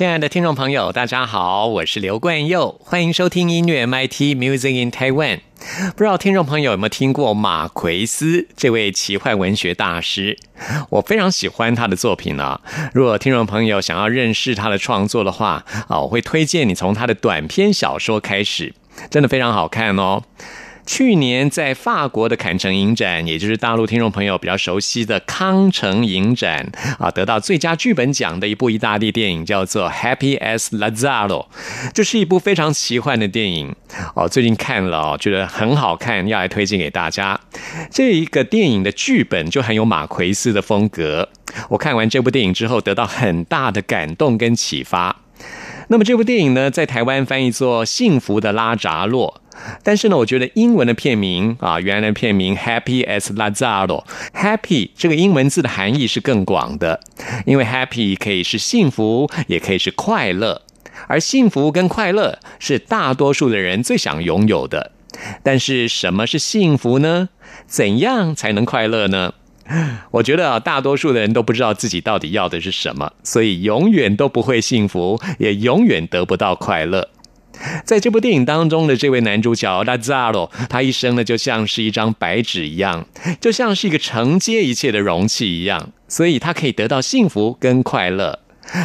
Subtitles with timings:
[0.00, 5.40] 亲爱的听众朋友，大家好，我是刘冠佑，欢迎收听音乐 MIT Music in Taiwan。
[5.94, 10.38] 不知道听众朋友有没有听过马奎斯这位奇幻文学大师？
[10.88, 12.62] 我非常喜欢他的作品呢。
[12.94, 18.72] 如果听众朋友想要认识他的创作的话，啊，我会推荐你从他的短篇小说开始，
[19.10, 20.22] 真的非常好看哦。
[20.86, 31.28] 去年在法国的坎城影展，也就是大陆听众朋友比较熟悉的康城影展啊，得到最佳剧本奖的一部意大利电影叫做《Happy as Lazaro》，
[31.94, 33.74] 这是一部非常奇幻的电影
[34.14, 34.28] 哦。
[34.28, 37.38] 最近看了哦，觉得很好看，要来推荐给大家。
[37.90, 41.28] 这一个电影的剧本就很有马奎斯的风格。
[41.68, 45.16] 我看完这部电影之后，得到很大的感动跟启发。
[45.88, 49.34] 那么这部电影呢，在台湾翻译作《幸福的拉扎洛》。
[49.82, 53.86] 但是呢，我觉得英文的片名啊，原来的片名 Happy as Lazaro》
[54.34, 57.00] ，Happy 这个英文字的含义是更广的，
[57.46, 60.62] 因为 Happy 可以是幸福，也可以是快乐，
[61.06, 64.92] 而幸福跟快乐是大多数的人最想拥有的。
[65.42, 67.28] 但是什么是幸福呢？
[67.66, 69.34] 怎样才能快乐呢？
[70.12, 77.08] 我觉得啊，大多数的人都不知道自己到底要的是什么，所以永远都不会幸福，也永远得不到快乐。
[77.84, 83.06] 在这部电影当中的这位男主角拉扎罗，他一生呢就像是一张白纸一样，
[83.40, 88.38] 就像是一个承接一切的容器一样，所以他可以得到幸福跟快乐。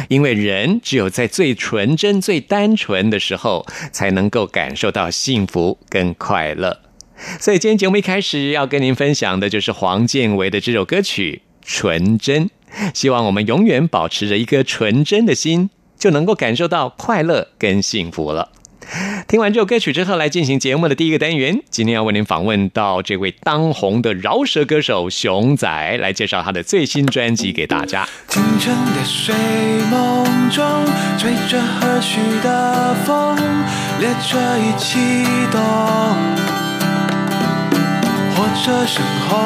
[0.08, 6.80] 因为人只有在最纯真、最单纯的时候，才能够感受到幸福跟快乐。
[7.38, 12.46] 所以今天节目一开始要跟您分享的就是黄建为的这首歌曲《纯真》，
[12.92, 18.50] 希望我们永远保持着一颗纯真的心，就能够感受到快乐跟幸福了。
[19.26, 21.60] 听完这首歌曲之后，来进行节目的第一个单元。
[21.70, 28.08] 今天要为您访问到这位当红的饶舌歌手熊仔，来介绍他的最新专辑给大家。
[28.28, 29.34] 清晨的睡
[29.90, 30.64] 梦中，
[31.18, 33.36] 吹着和煦的风，
[33.98, 35.00] 列车已启
[35.50, 35.60] 动，
[38.36, 39.36] 火车声轰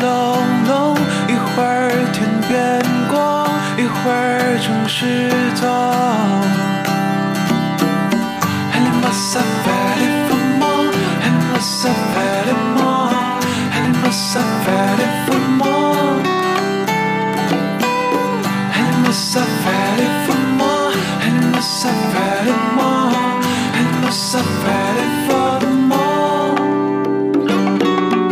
[0.00, 0.38] 隆
[0.68, 3.33] 隆，一会儿天边光，
[3.76, 5.64] 一会儿总是早。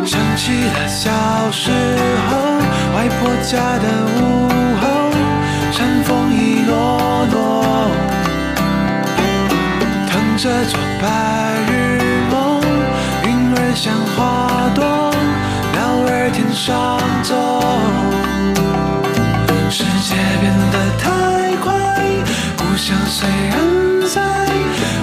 [0.04, 1.10] 想起了小
[1.50, 1.70] 时
[2.28, 2.36] 候，
[2.96, 3.86] 外婆家的
[4.20, 4.61] 屋。
[10.42, 11.06] 这座白
[11.70, 11.72] 日
[12.28, 12.60] 梦，
[13.22, 14.82] 云儿像花朵，
[15.70, 15.78] 鸟
[16.10, 17.30] 儿天上走。
[19.70, 21.70] 世界变得太快，
[22.56, 23.54] 故乡虽然
[24.10, 24.20] 在，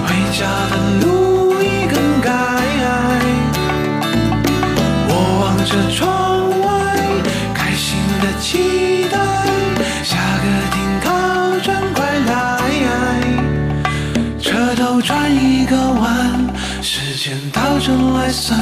[0.04, 2.28] 回家的路已更改。
[5.08, 6.29] 我望着窗
[18.50, 18.58] 来算，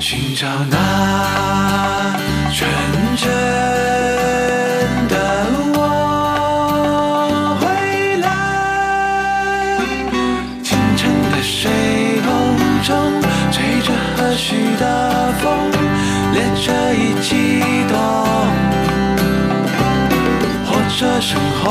[0.00, 0.76] 寻找那
[2.52, 2.68] 纯
[3.16, 3.28] 真
[5.08, 5.14] 的
[5.74, 5.78] 我
[7.60, 7.62] 回
[8.18, 8.26] 来。
[10.62, 11.70] 清晨的水
[12.26, 12.32] 梦
[12.82, 12.90] 中，
[13.52, 15.44] 吹着和煦的风，
[16.32, 17.30] 列车一启
[17.88, 17.94] 动，
[20.66, 21.64] 火车声轰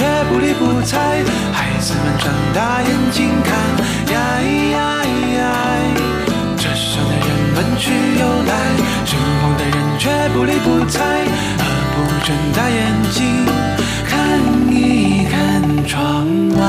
[0.00, 0.96] 却不理不睬。
[1.52, 3.52] 孩子们睁大眼睛看，
[4.14, 5.06] 呀咿呀咿
[5.36, 5.42] 呀！
[6.56, 8.52] 车上的人们去又来，
[9.04, 9.12] 身
[9.42, 11.04] 旁的人却不理不睬。
[11.58, 11.62] 何
[11.92, 12.80] 不睁大眼
[13.12, 13.44] 睛
[14.08, 14.10] 看
[14.72, 16.26] 一看窗
[16.56, 16.64] 外？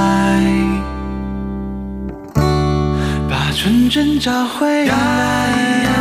[3.30, 6.01] 把纯真找回来。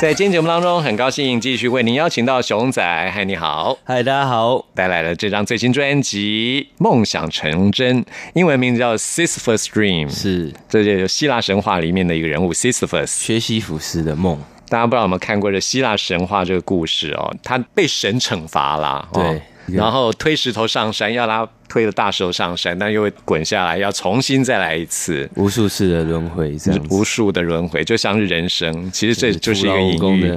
[0.00, 8.02] 在今天节目当中，很高兴继续为您邀请到熊仔，嗨，你好，嗨，大家好，带来了这张最新专辑《梦想成真》，
[8.32, 10.50] 英文名字叫《Sisyphus Dream》，是。
[10.70, 13.08] 这就希腊神话里面的一个人物 Sisyphus。
[13.08, 14.38] 薛西弗斯的梦，
[14.70, 17.36] 大家不知道有没有看过这希腊神话这个故事哦？
[17.42, 19.22] 他被神惩罚啦，哦。
[19.22, 19.42] 对。
[19.76, 25.30] 然后推石头上山，要他推了大石头上山，但又会滚下来，要重新再来一次。
[25.36, 28.90] 无数次的轮回，这样子无数的轮回，就像是人生。
[28.90, 30.36] 其实这就是一个隐喻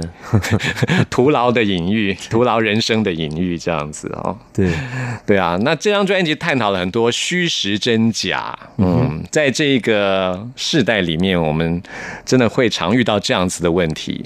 [1.00, 4.38] 的， 徒劳的隐喻，徒劳人生的隐喻，这样子哦。
[4.54, 4.70] 对，
[5.26, 8.56] 对啊，那这张专辑探讨了很多虚实真假。
[8.78, 11.82] 嗯，在这个世代里面，我们
[12.24, 14.24] 真的会常遇到这样子的问题。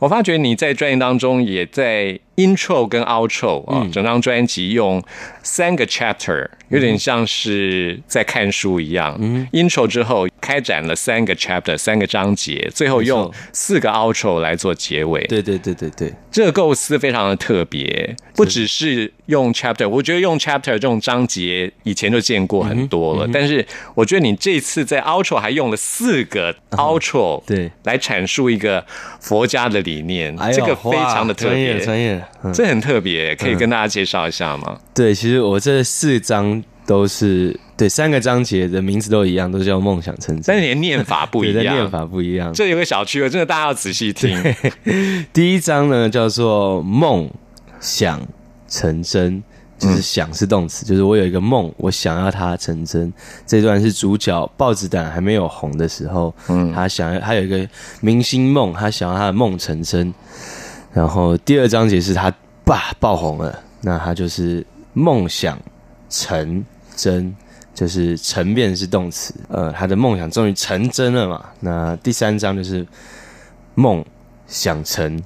[0.00, 5.00] 我发觉你在专辑当中也在 intro 跟 outro 啊，整张专辑用
[5.42, 9.16] 三个 chapter，有点像是在看书一样。
[9.20, 15.22] 嗯 intro 之后开展了三个 chapter，三个章节，最后用四个 outro 来做结尾。
[15.26, 23.64] 对对对对对，这个构思非常的特别，不只是用 chapter，我觉得用 chapter 这种章节以前就见过很多嗯了，但是
[23.94, 28.84] 我觉得你这次在 outro 还用了四个 outro，、对，来阐述一个
[29.20, 32.22] 佛家的理念，哎这个非常的特别专业
[32.54, 34.78] 这很特别，可以跟大家介绍一下吗？
[34.94, 42.52] 对，其实我这四章都是对三个章节的名字都一样，都叫梦想成真，但是你的念法不一对但念，法不一样。
[42.52, 44.36] 这有个小区别，真的大家要仔细听。
[45.32, 47.30] 第一章呢叫做梦
[47.80, 48.20] 想
[48.68, 49.42] 成真，
[49.78, 53.12] 就是想是动词，就是我有一个梦，我想要它成真。
[53.46, 57.66] 这段是主角豹子胆还没有红的时候，嗯，他想要他有一个
[58.00, 60.12] 明星梦，他想要他的梦成真。
[60.92, 62.32] 然后第二章节是他
[62.64, 65.58] 爸爆红了，那他就是梦想
[66.08, 66.64] 成
[66.96, 67.34] 真。
[67.72, 71.42] 就是成变是动词，呃，他的梦想终于成真了嘛。
[71.60, 72.86] 那第三章就是
[73.74, 74.04] 梦
[74.46, 75.22] 想成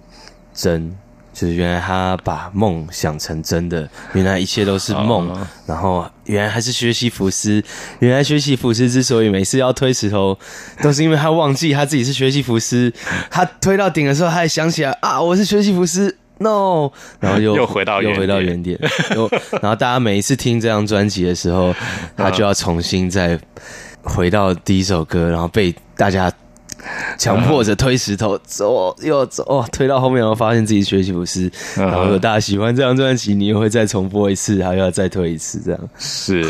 [0.53, 0.97] 真，
[1.33, 7.61] 就是原来他把梦想成真的，原来一切都是梦，哦然后原来还是学习福斯，
[7.99, 10.39] 原来学习福斯之所以每次要推石头，
[10.81, 12.93] 都是因为他忘记他自己是学习福斯，
[13.31, 16.19] 他推到顶的时候，他还想起来啊，我是学习福斯。
[16.45, 18.79] No，然后又又回到又回到原原点，
[19.17, 19.27] 又
[19.63, 21.75] 然后大家每一次听这张专辑的时候，
[22.17, 23.41] 他就要重新再
[24.03, 26.31] 回到第一首歌，然后被大家
[27.19, 35.81] 强迫着推石头走又走，哦，推到后面，然后发现自己学习不是，嗯然后如果大家喜欢这张专辑，你又会再重播一次，还要再推一次，这样。
[35.99, 36.45] 是。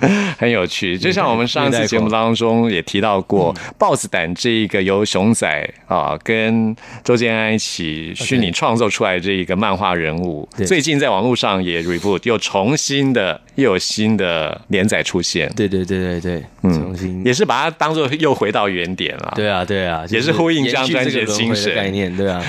[0.38, 3.74] 很有趣，就像我们上一次节目当中也提到过，嗯。
[3.78, 10.66] 豹子胆这一个由熊仔啊跟周建安一起虚拟创作出来的这一个漫画人物，对。
[10.66, 19.32] 最近在网络上也 reboot，又重新的又有新的连载出现，对对对对对，重新也是把它当做又回到原点了。
[19.34, 21.74] 对啊对啊，也是呼应这张专辑的精神。
[21.74, 22.42] 概念，对啊，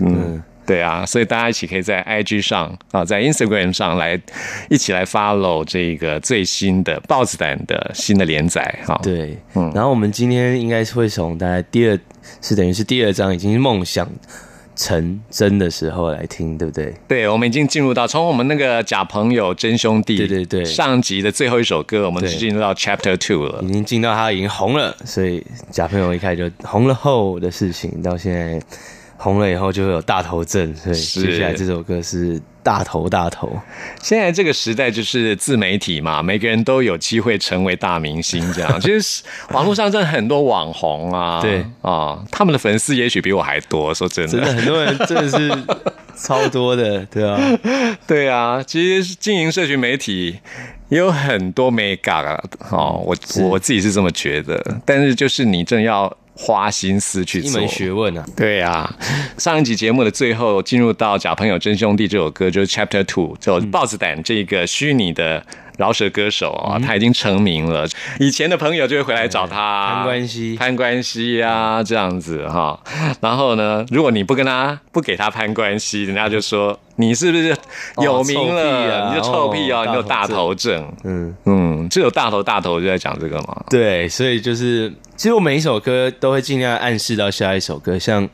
[0.00, 4.20] 嗯，对啊，所以大家一起可以在 IG 上啊，在 Instagram 上来
[4.68, 8.98] 一起来 follow 这个最新的豹子胆的新的连载哈。
[9.02, 9.70] 对，嗯。
[9.74, 11.98] 然后我们今天应该是会从大概第二，
[12.40, 14.08] 是等于是第二章已经是梦想
[14.82, 16.92] 成真的时候来听，对不对？
[17.06, 23.70] 对，我们已经进入到从我们那个假朋友真兄弟对对对上集的最后一首歌，我们是进入到 Chapter Two 了已。
[23.70, 28.60] 经进到他已经红了，所以假朋友一开始就红了后的事情，到现在
[29.22, 33.56] 红了以后就会有大头症，所以是接下来这首歌是大头大头，
[34.02, 38.80] 现在这个时代就是自媒体嘛，每个人都有机会成为大明星，这样。
[38.80, 44.32] 其实网络上真的很多网红啊，对啊，他们的粉丝也许比我还多，说真的。
[44.32, 45.64] 真的很多人真的是
[46.16, 47.38] 超多的，对啊，
[48.08, 50.36] 对啊，其实经营社群媒体
[50.88, 53.16] 也有很多 make up 啊，哦，我
[53.48, 57.50] 我自己是这么觉得，但是就是你正要花心思去做。
[57.50, 57.68] 一门。
[57.68, 58.94] 学问啊，对啊，
[59.38, 65.44] 上一集节目的最后进入到《假朋友真兄弟》这首歌，就是 Chapter Two，就豹子胆这个虚拟的
[65.78, 67.86] 饶舌歌手啊，他已经成名了。
[68.20, 72.78] 以前的朋友就会回来找他攀关系攀关系啊，这样子哈。
[73.20, 77.56] 然后呢，如果你不跟他不给他攀关系，人家就说你是不是
[78.02, 79.06] 有名了？
[79.06, 80.92] 啊你就臭屁啊，哦你有大头症。
[81.04, 81.34] 嗯。
[81.44, 83.64] 嗯，这有大头大头就在讲这个嘛。
[83.68, 87.98] 对，所以就是，其实我每一首歌都会尽量暗示到下一首歌。
[87.98, 88.28] 像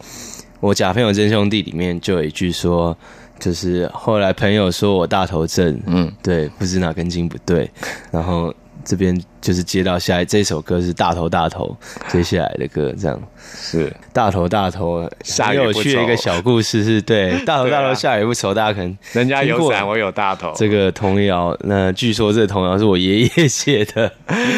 [0.60, 2.96] 我假朋友真兄弟里面就有一句说，
[3.38, 6.04] 就是后来朋友说我大头症，嗯。
[6.06, 7.70] 嗯，对，不知哪根筋不对，
[8.10, 8.54] 然后
[8.84, 11.76] 这边就是接到下一这首歌是大头大头
[12.08, 13.20] 接下来的歌，这样。
[13.36, 13.94] 是。
[14.12, 20.52] 大头大头下很有趣的一个小故事是对 大头大头下雨不愁，大家可能人家有伞，我有大头。
[20.56, 24.10] 这个童谣，那据说这童谣是我爷爷写的，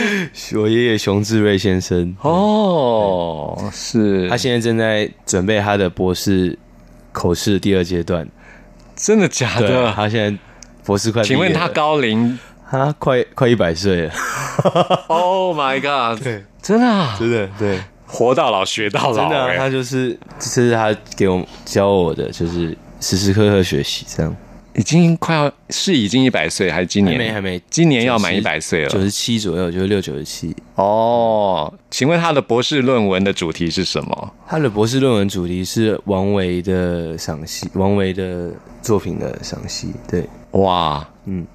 [0.56, 4.28] 我爷爷熊志瑞先生，哦，是。
[4.28, 6.58] 他现在正在准备他的博士
[7.12, 8.26] 口试第二阶段，
[9.02, 9.92] 真的假，的？
[9.92, 10.38] 他现在
[10.84, 12.38] 博士快请问他高龄
[12.70, 14.12] 他快快一百岁了？
[15.08, 16.22] Oh my god！
[16.22, 24.36] 对，真的啊，真的对，活到老学到老真的他就是这是他给我教我的，就是时时刻刻学习这样。
[24.74, 28.88] 已经快要是已经一百岁，还是今年还没还没今年要满一百岁了。
[28.88, 30.54] 九十七左右，就是六九十七。
[30.76, 34.32] 哦，请问他的博士论文的主题是什么？
[34.46, 38.50] 他的博士论文主题是王维的赏析，王维的
[38.80, 39.92] 作品的赏析。
[40.08, 41.46] 对，哇，嗯，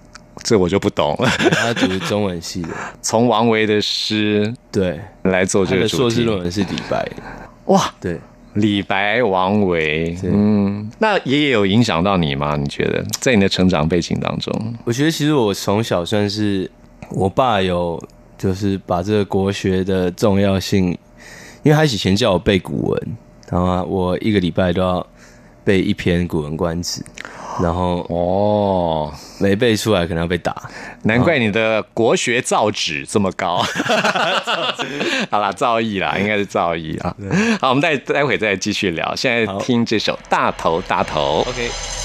[0.44, 1.30] 这我就不懂了。
[1.52, 2.70] 他读中文系的，
[3.02, 5.98] 从王维的诗对，来做这个主题。
[5.98, 7.10] 硕士论文是李白。
[7.66, 8.20] 哇，对，
[8.56, 12.56] 李白、王维，嗯，那爷爷有影响到你吗？
[12.56, 14.74] 你觉得在你的成长背景当中？
[14.86, 16.70] 我觉得其实我从小算是
[17.10, 18.02] 我爸有
[18.38, 20.88] 就是把这个国学的重要性，
[21.64, 23.18] 因为他以前叫我背古文，
[23.50, 25.06] 然后我一个礼拜都要
[25.64, 27.02] 背一篇《古文观止》，
[27.62, 30.70] 然后哦，没背出来可能要被打。
[31.04, 33.64] 难怪你的国学造纸这么高。
[35.32, 37.16] 好啦，造诣啦，应该是造诣啊。
[37.62, 39.16] 好，我们待待会再继续聊。
[39.16, 41.44] 现在听这首《大头大头》。
[41.50, 42.05] OK。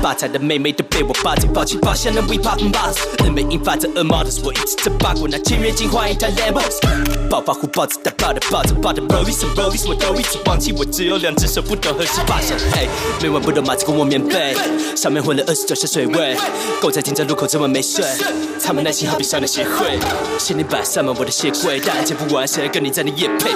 [0.00, 6.80] 子把子，把菜的妹妹都被我霸着，抱起抱下能 we popping bottles，人们引发着恶魔的我一直在八卦，拿签约金换一台 Lambos，
[7.28, 12.56] 暴发户抱子打抱的抱着抱的 Rollies and Rollies，我都一直忘记我只有两只手，不懂何时发现。
[12.72, 12.88] 嘿，
[13.22, 14.56] 每晚不懂马子跟我棉被，
[14.96, 16.36] 上面混了二十九下水位，
[16.80, 18.04] 狗在停在路口整晚没睡，
[18.64, 19.98] 他们耐心好比少年协会，
[20.38, 23.50] 限定版上满我的鞋柜，大人接不完，谁来跟你在那夜配？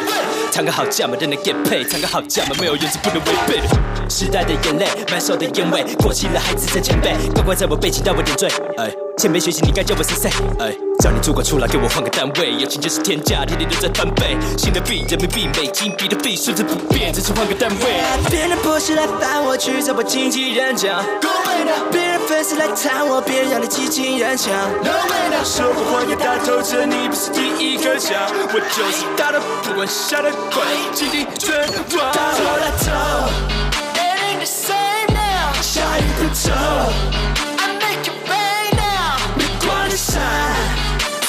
[0.52, 3.60] 谈个好价嘛，让人 get paid，谈个好价嘛，没有原则不能违背。
[4.08, 8.48] 时代的眼泪，满手的烟味，过期了还自称前辈，乖乖在我背景当我点缀。
[8.76, 10.28] 哎，前辈学习你该叫我 C C。
[10.58, 14.36] 哎，叫你主管出来给我换个单位，友情就是天价，天天都在翻倍。
[14.58, 18.02] 新的币，人民币，美金，比特币，数字不变，只是换个单位。
[18.28, 21.02] 别人不是来烦我，去找我经纪人讲。
[21.90, 24.52] 别人粉丝来谈我，别人让你激情人墙。
[24.82, 30.62] No way 的说不换个大头，这你不是第一个讲，我就是大的，不管下的怪，
[30.92, 31.54] 尽力全
[31.96, 32.12] 忘。
[32.12, 33.53] 大头大头
[36.44, 36.52] 一步走
[37.58, 40.20] ，I make it rain now，没关你闪，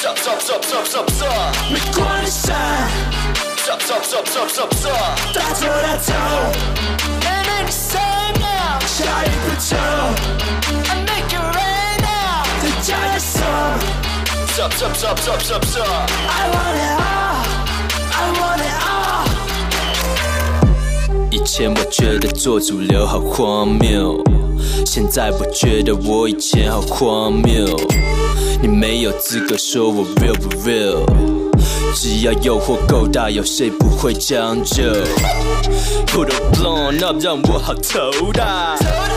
[0.02, 1.26] 走走走走走走，
[1.70, 2.54] 没关你闪，
[3.64, 4.90] 走走走走走走。
[5.32, 6.12] 大头大头
[7.22, 9.76] ，It ain't the same now，下一步走
[10.88, 13.40] ，I make it rain now，再加点手
[14.54, 15.82] 走走走走走走。
[15.82, 18.95] ，I want it all，I want it all。
[21.46, 24.20] 以前我觉得做主流好荒谬，
[24.84, 27.64] 现在我觉得我以前好荒谬。
[28.60, 31.04] 你没有资格说我 real 不 real，
[31.94, 34.82] 只要诱惑够大，有谁不会将就
[36.08, 38.76] ？Put a blown up 让我好头大，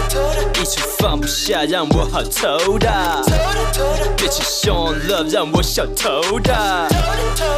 [0.10, 3.22] 一直放不下让我好头大，
[4.18, 6.88] 别起 show love 让我小头大。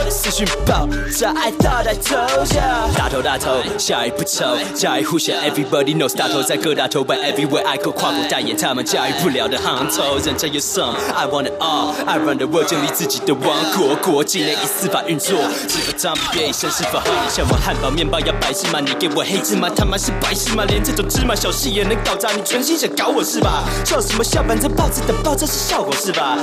[0.10, 0.86] 私讯爆
[1.18, 2.94] 炸，I thought I told ya。
[2.98, 6.16] 大头大头，下一步抽，家喻户晓，Everybody knows。
[6.16, 10.18] 大头在各大头版，Everywhere I go，跨国代言他们驾驭不了的行头。
[10.20, 15.38] 人家有 some，I want it all，I run the world，建立自己的王国，国际内以司法运作。
[15.70, 17.30] 是否脏别一生是否合理？
[17.30, 23.64] 像我汉堡面包要白芝麻，你给我黑芝麻，他妈是白芝麻，连这种芝麻小事也能搞砸，你存心想搞我是吧？
[23.86, 24.44] 笑什么笑？
[24.44, 26.38] 反正报纸的爆炸是效果是吧？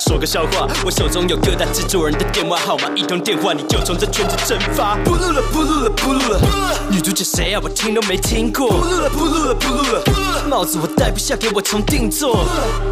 [0.00, 4.96] 说个笑话，我手中有各大制作人的电话号码，一通电话你就从这圈子蒸发。
[5.04, 6.40] 不录了，不录了，不录了。
[6.88, 7.60] 女主角谁啊？
[7.62, 8.66] 我听都没听过。
[8.70, 10.02] 不录了，不录了，不录了。
[10.48, 12.46] 帽子我戴不下，给我重定做。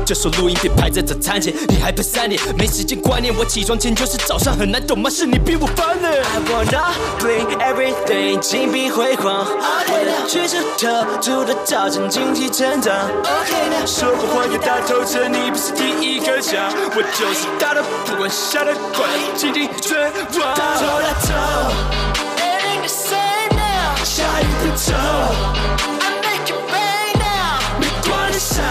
[0.05, 3.35] 就说录音笔排在早餐前，你还排三点，没时间观念。
[3.39, 5.09] 我起床前就是早上，很难懂吗？
[5.09, 6.11] 是你逼我翻的。
[6.11, 9.47] I wanna bring everything，金碧辉煌。
[9.89, 12.95] 为了举手投足的造成经济成长。
[13.21, 19.05] OK，说过话要大透彻，你不是第一个讲，我就是大的，不管下的快，
[19.37, 20.01] 紧紧追
[20.41, 20.55] 望。
[20.55, 21.29] 大头大头
[22.39, 24.95] ，It ain't the same now，下雨不走
[26.01, 28.63] ，I make it rain now，没关系。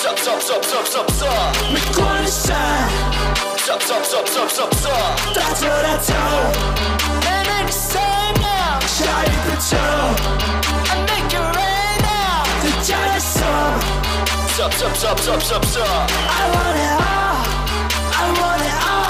[0.00, 2.52] Stop, stop, stop, stop, stop, stop，没关系。
[3.64, 6.14] Stop, stop, stop, stop, stop, stop，大头大头
[7.22, 9.76] ，It ain't the same now，下雨不走
[14.60, 17.40] Stop, stop, stop，I want it all,
[18.12, 19.00] I want it all。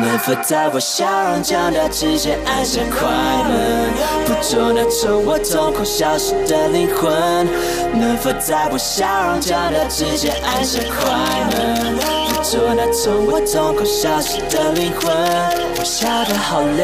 [0.00, 3.08] 能否在我笑容降调之前按下快
[3.48, 3.92] 门，
[4.26, 7.48] 捕捉那从我瞳孔消失的灵魂？
[7.94, 11.10] 能否在我笑容降调之间按下快
[11.50, 15.10] 门，捕捉那从我瞳孔消失的灵魂？
[15.78, 16.82] 我笑得好累，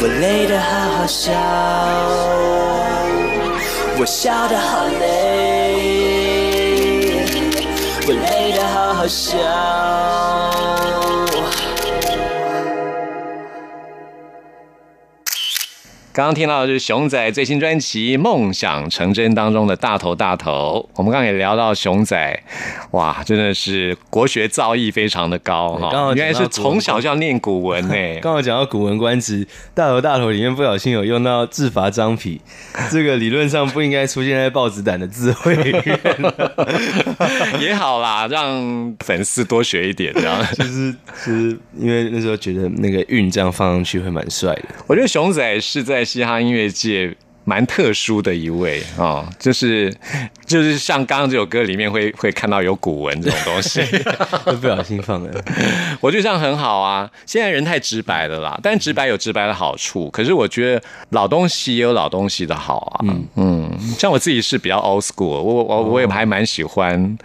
[0.00, 0.68] 我累得好
[0.98, 1.32] 好笑，
[3.98, 6.04] 我笑得好累。
[8.06, 10.33] 我累得好好笑。
[16.14, 20.88] 刚刚听到的是熊仔最新专辑《梦想成真》当中的大头大头。
[20.94, 22.40] 我们刚刚也聊到熊仔，
[22.92, 27.94] 哇，真的是国学造诣非常的高哈，原来是从小就要念古文呢。
[28.22, 29.44] 刚好讲到《古文观止》，
[29.74, 32.40] 大头大头里面不小心有用到制罚张皮，
[32.92, 36.00] 这个理论上不应该出现在豹子胆的智慧里面，
[37.60, 40.40] 也好啦，让粉丝多学一点，这样。
[40.54, 40.92] 就是
[41.26, 44.66] 就是因为那时候觉得那个韵这样放上去会蛮帅的。
[44.86, 47.14] 我觉得熊仔是在嘻哈音乐界
[47.46, 49.94] 蛮特殊的一位啊、就是
[50.46, 53.82] 就是像刚刚这首歌里面会会看到有古文这种东西，
[54.46, 55.44] 都不小心放了，
[56.00, 57.10] 我觉得这样很好啊。
[57.26, 63.04] 现在人太直白了啦，但直白有直白的好处，可是我觉得老东西也有老东西的好啊。
[63.36, 67.18] 嗯像我自己是比较 old school，我我我也还蛮喜欢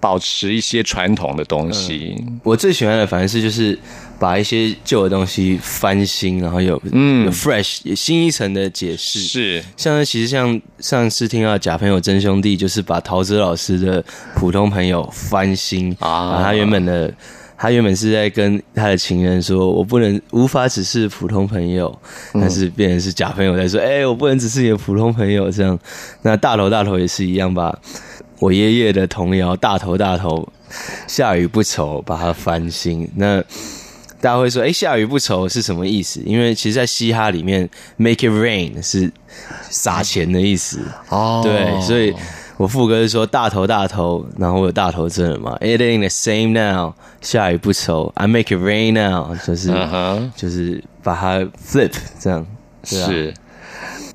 [0.00, 2.16] 保持一些传统的东西。
[2.42, 3.78] 我最喜欢的反而是就是
[4.18, 9.20] 把一些旧的东西翻新，然后有嗯有 fresh 新一层的解释。
[9.20, 17.12] 是像其实像上次听到假朋友真兄弟，就是把陶喆老师的普通朋友翻新啊把他原本的。
[17.58, 21.98] 他原本是在跟他的情人说：“我不能无法只是普通朋友。”
[22.34, 25.78] 但是变成是假朋友在说：“哎、我不能只是你的普通朋友。”这样，
[26.20, 27.74] 那大头大头也是一样吧？
[28.40, 30.46] 我爷爷的童谣《大头大头，
[31.06, 33.10] 下雨不愁》，把它翻新。
[33.16, 33.42] 那
[34.20, 39.12] 大家会说：“哎、下雨不愁是什么意思？”因为其实，在嘻哈里面，“make it rain” 是
[39.68, 40.80] 撒钱的意思。
[41.08, 41.40] 哦。
[41.44, 42.14] 对，所以
[42.56, 49.68] 我副歌是说大头大头，然后我有大头症了嘛，It ain't the same now，下雨不愁，I make it rain now，就是、
[50.34, 52.46] 就是把它 flip 这样，
[52.84, 53.34] 是，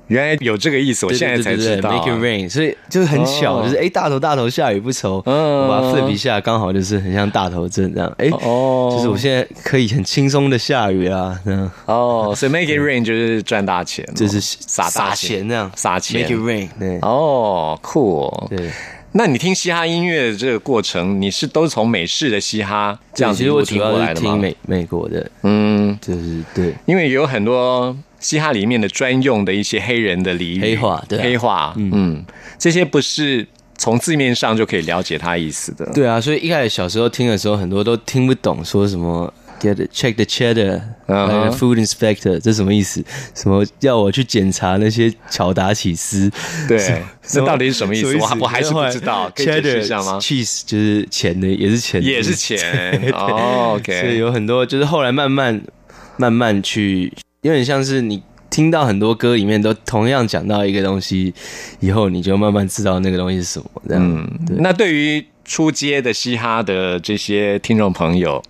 [0.08, 1.90] 原来有这个意思，我对现在才知道。
[1.90, 18.46] make it rain，所以就是很巧，哦就是哎大头大头下雨不愁，嗯我把它 flip 一下，刚好就是很像大头症这样，哎哦就是我现在可以很轻松的下雨啦，这样哦，所以 make it rain 就是赚大钱哦，就是撒大撒钱这样，撒钱 make it rain，对哦，酷哦。
[18.50, 18.70] 对。
[19.14, 24.20] 那你听嘻哈音乐的这个过程，你是都从美式的嘻哈这样子其实我主一路听过要来的吗？
[24.20, 26.74] 是听美美国的，嗯，就是对。
[26.86, 31.22] 因为有很多嘻哈里面的专用的一些黑人的俚语、黑话对啊。
[31.22, 32.24] 黑话，嗯，
[32.58, 35.84] 这些不是从字面上就可以了解他意思的。
[35.92, 41.28] 对啊，所以一开始小时候听的时候，很多都听不懂，说什么 get check the cheddar，嗯哼。
[41.28, 43.04] 那个 food inspector，这什么意思？
[43.34, 46.30] 什么要我去检查那些乔达起司？
[46.68, 48.16] 对这到底是什么意思？
[48.18, 53.12] 我还我还是不知道可以解释一下吗？cheese 就是钱的，也是钱也是钱。
[53.12, 54.00] 哦，OK。
[54.00, 55.60] 所以有很多就是后来慢慢
[56.16, 58.22] 慢慢去，有点像是你。
[58.52, 61.32] 听到很多歌里面都同样讲到一个东西，
[61.80, 63.64] 以后你就慢慢知道那个东西是什么。
[63.88, 64.28] 这样，嗯，
[64.58, 68.42] 那对于出街的嘻哈的这些听众朋友，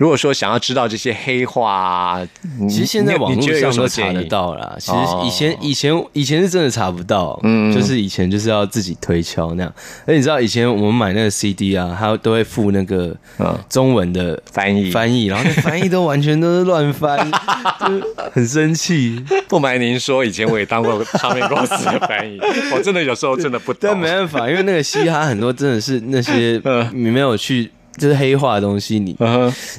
[0.00, 2.26] 如果说想要知道这些黑话啊，
[2.66, 4.24] 其实现在网络上都查得？
[4.24, 4.74] 到啦。
[4.78, 9.70] 其实哦以前、以前以前是真的查不到，嗯嗯，就是以前就是要自己推敲那样。
[10.06, 17.30] 而你知道以前我们买那个 CD 啊，它都会附那个嗯中文的翻译翻译，然后那翻译都完全都是乱翻，
[17.80, 19.22] 就是很生气。
[19.48, 22.40] 不瞒您说，以前我也当过唱片公司的翻译，
[22.72, 23.80] 我真的有时候真的不懂。
[23.82, 29.14] 但没办法，因为那个嘻哈很多真的是那些嗯你没有去就是黑化的东西，你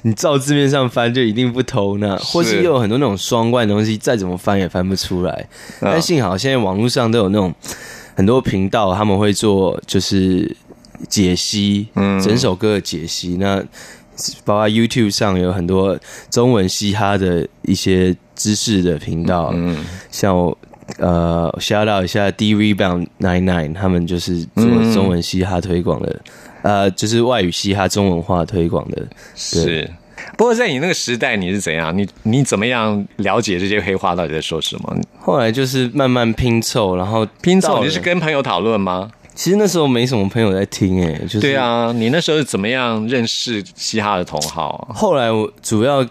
[0.03, 5.47] 你照字面上翻就一定不偷呢，或是又有很多那种双关的东西，再怎么翻也翻不出来。
[5.79, 7.51] 嗯但幸好现在网络上都有那种
[8.15, 10.55] 很多频道，他们会做就是
[11.09, 12.21] 解析，嗯。
[12.21, 13.37] 整首歌的解析。
[13.37, 13.61] 那
[14.45, 15.97] 包括 YouTube 上有很多
[16.29, 20.55] 中文嘻哈的一些知识的频道，嗯像我
[20.97, 24.93] 呃 shout out 一下 D Rebound Nine Nine，他们就是做嗯。
[24.93, 26.21] 中文嘻哈推广的，
[26.61, 29.07] 呃，就是外语嘻哈中文化推广的。
[29.35, 29.89] 是。
[30.37, 31.95] 不过在你那个时代，你是怎样？
[31.97, 34.95] 你你怎么样了解这些黑话到底在说什么？
[35.19, 39.11] 后来就是慢慢拼凑，然后拼凑，你是跟朋友讨论吗？
[39.33, 41.55] 其实那时候没什么朋友在听，哎，就是对。
[41.55, 44.93] 啊，你那时候是怎么样认识嘻哈的同好啊？
[44.93, 46.07] 后来我主要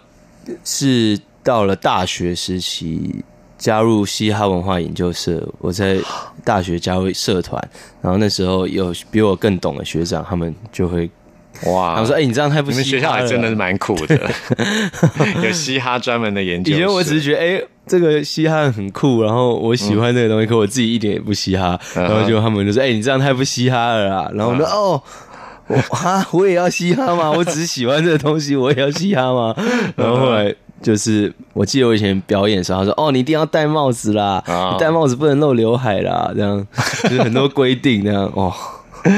[0.65, 3.23] 是到了大学时期，
[3.61, 5.47] 加入嘻哈文化研究社。
[5.59, 5.97] 我在
[6.43, 7.63] 大学加入社团，
[8.01, 11.07] 然后那时候有比我更懂的学长，他们就会
[11.67, 14.19] 哇，他们说：“哎、你这样太不你们嘻哈了。”学校还真的是蛮酷的，
[15.45, 16.73] 有嘻哈专门的研究。
[16.73, 21.79] 以前我只是觉得，哎、这个嘻哈很酷，然后我喜欢这个东西，可我自己一点也不嘻哈。
[21.95, 24.31] 嗯然后就他们就说，哎、你这样太不嘻哈了啦。
[24.33, 25.03] 然后我说，哦。
[25.67, 27.31] 我哈，我也要嘻哈吗？
[27.31, 29.55] 我只是喜欢这个东西，我也要嘻哈吗？
[29.95, 34.43] 然后后来就是，我记得我以前表演的时候，他说：“哦，你一定要戴帽子啦，
[34.79, 36.65] 戴帽子不能露刘海啦，这样
[37.03, 38.53] 就是很多规定，这样哦。”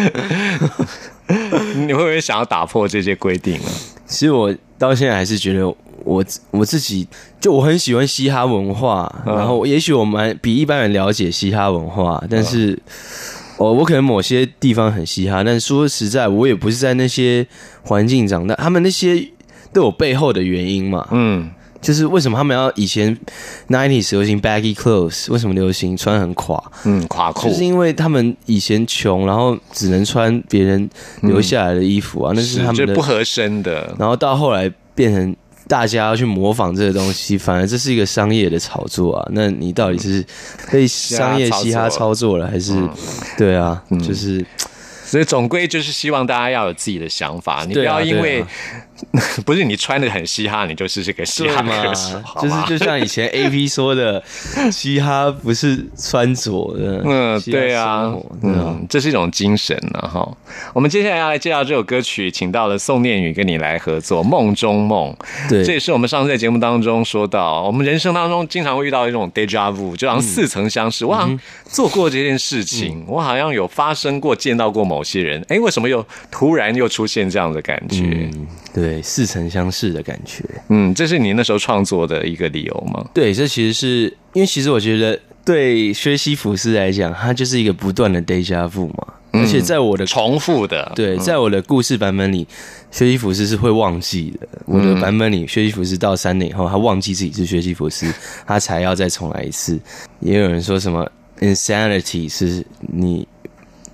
[1.76, 3.70] 你会不会想要打破这些规定啊？
[4.06, 5.68] 其实我到现在还是觉得
[6.04, 7.08] 我我自己
[7.40, 12.78] 就我很喜欢嘻哈文化，嗯然后也许我蛮比一般人了解嘻哈文化，但是
[13.58, 17.48] 哦我可能某些地方很嘻哈，但说实在，我也不是在那些
[17.84, 19.26] 环境长大，他们那些
[19.74, 21.08] 都有背后的原因嘛。
[21.12, 21.50] 嗯，
[21.82, 23.18] 就是为什么他们要以前
[23.68, 26.64] nineties 流行 baggy clothes，为什么流行穿很垮？
[26.86, 30.90] 嗯，垮裤就是因为他们以前穷，然后只能穿别人
[31.22, 33.94] 留下来的衣服啊，那是他们的就不合身的。
[34.00, 35.36] 然后到后来变成
[35.68, 39.28] 大家要去模仿这个东西，反而这是一个商业的炒作啊。
[39.32, 40.24] 那你到底是
[40.72, 42.74] 被商业嘻哈操作了，还是
[43.38, 43.82] 对啊？
[44.06, 44.46] 就是
[45.06, 48.44] 所以总归就是希望大家要有自己的想法，你不要因为、
[49.46, 54.24] 不是你穿的很嘻哈，你就是这个嘻哈歌手，就是就像以前 A P 说的，
[54.72, 60.28] 嘻哈不是穿着的，嗯，对啊嗯，这是一种精神呢、哈。
[60.74, 65.16] 我们接下来要来介绍这首歌曲，请到了宋念宇跟你来合作《梦中梦》。
[65.50, 71.06] 对这也是我们上次在节目当中说到，我们人生当中经常会遇到一种 deja vu，就好像似曾相识。
[71.06, 75.44] 我好像做过这件事情，我好像有发生过，见到过某些人。
[75.50, 78.30] 哎，为什么又突然又出现这样的感觉？
[78.74, 80.44] 嗯，对，似曾相识的感觉。
[80.70, 83.06] 嗯，这是你那时候创作的一个理由吗？
[83.14, 92.48] 对，这其实是因为其实我觉得对薛西弗斯来讲，它就是一个不断的 deja vu 嘛，而且在我的重复的，对，在我的故事版本里，
[92.92, 94.48] 薛西弗斯是会忘记的。
[94.66, 98.12] 我的版本里，薛西弗斯到三年以后，他忘记自己是薛西弗斯，
[98.46, 99.80] 他才要再重来一次。
[100.20, 101.10] 也有人说什么
[101.40, 103.28] insanity 是你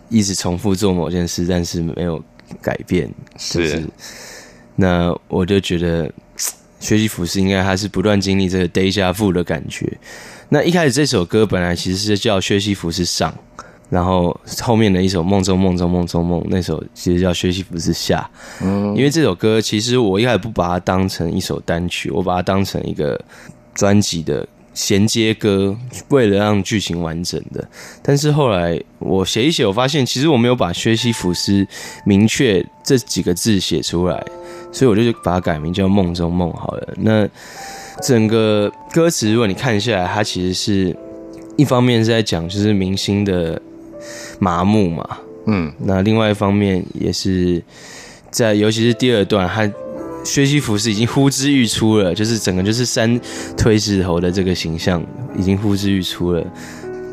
[0.09, 2.21] 一直重复做某件事，但是没有
[2.61, 3.83] 改变，就是
[4.79, 6.09] 那我就觉得
[6.79, 9.91] 薛西弗斯应该还是不断经历这个 deja vu 的感觉。
[10.47, 13.33] 那一开始这首歌本来其实是叫薛西弗斯上，
[13.89, 18.29] 然后后面的一首《梦中梦中梦中梦》那首其实叫薛西弗斯下。
[18.61, 23.19] 嗯，因为这首歌其实我一开始不把它当成一首单曲，我把它当成一个
[23.75, 25.75] 专辑的衔接歌，
[26.07, 27.67] 为了让剧情完整的。
[28.01, 31.67] 但是后来我写一写，我发现其实我没有把薛西弗斯
[32.05, 34.25] 明确这几个字写出来，
[34.71, 36.93] 所以我就把它改名叫《梦中梦》好了。
[36.97, 37.27] 那
[38.01, 40.95] 整个歌词，如果你看下来，它其实是
[41.57, 43.61] 一方面是在讲就是明星的
[44.39, 47.61] 麻木嘛，嗯，那另外一方面也是
[48.31, 49.69] 在，尤其是第二段，他
[50.23, 53.19] 薛西弗斯已经呼之欲出了，就是整个就是山
[53.57, 55.03] 推石头的这个形象
[55.37, 56.45] 已经呼之欲出了。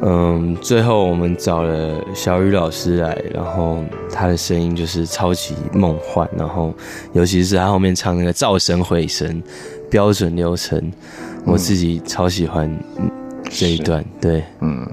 [0.02, 3.82] 嗯，最后我们找了小雨老师来，然后
[4.12, 6.74] 他的声音就是超级梦幻，然后
[7.12, 9.42] 尤其是他后面唱那个造神回神
[9.90, 10.92] 标准流程，
[11.44, 13.10] 我自己超喜欢嗯
[13.50, 14.04] 这一段。
[14.20, 14.86] 对，嗯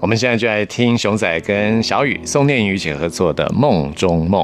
[0.00, 4.42] 我们现在就来听熊仔跟小雨、宋念宇一起合作的《梦中梦》。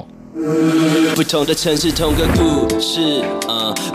[1.16, 3.22] 不同的城市，同个故事。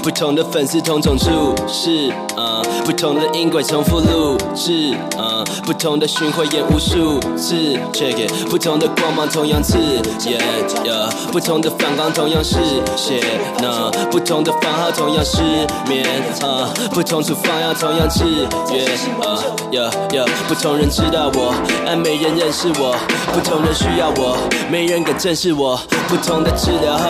[0.03, 7.55] 不同的粉丝同种注视，嗯，不同的音轨重复录制，嗯，不同的巡回演无数次
[7.93, 9.77] ，check it，不同的光芒同样刺
[10.25, 10.39] 眼
[10.83, 12.57] ，yeah，不同的反光同样是
[12.95, 13.21] 血，
[13.61, 15.41] 那不同的番号同样失
[15.87, 16.05] 眠，
[16.41, 18.85] 啊，不同处方药同样治愈，
[19.23, 19.39] 啊
[19.71, 21.53] ，yeah yeah，不同人知道我，
[21.85, 22.95] 但没人认识我，
[23.33, 24.37] 不同人需要我，
[24.71, 27.05] 没人敢正视我，不同的治疗后，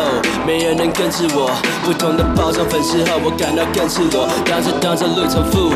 [0.46, 1.50] 没人能根治我，
[1.84, 5.72] 不同的包当粉丝后，我感到更赤裸，当着当着路重复。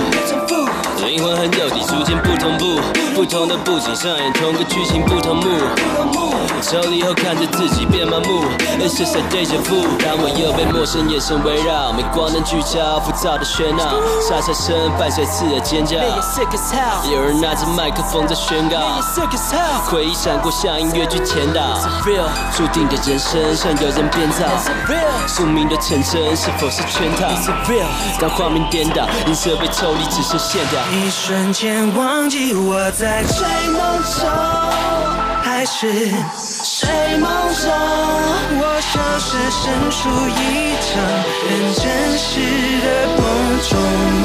[1.06, 2.82] 灵魂和肉体逐渐不同步，
[3.15, 6.23] 不同的布景上演同个剧情不同幕。
[6.63, 8.45] 抽离后看着自己变麻木
[8.80, 9.84] ，It's just a deja vu。
[9.99, 15.97] 当我又被陌生眼神围绕，没光能聚焦，浮躁的喧闹，沙沙声伴随刺耳尖叫。
[17.12, 18.80] 有人拿着麦克风在宣告，
[19.91, 21.62] 回忆闪过像音乐剧前导，
[22.56, 24.47] 注定的人生像有人编造，
[25.28, 27.28] 宿命的成真是否是圈套？
[28.19, 30.80] 当画面颠倒，音色被抽离，只剩线条。
[30.95, 34.30] 一瞬间忘记我在追梦中，
[35.65, 35.88] 是
[36.38, 37.71] 睡梦中，
[38.60, 40.91] 我像是身处一场
[41.39, 41.41] 很
[41.73, 41.84] 真
[42.17, 42.30] 实
[42.82, 43.21] 的梦
[43.62, 43.71] 中
[44.21, 44.23] 梦。